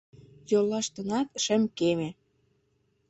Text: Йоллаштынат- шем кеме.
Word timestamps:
Йоллаштынат- 0.51 1.27
шем 1.43 1.63
кеме. 1.77 2.09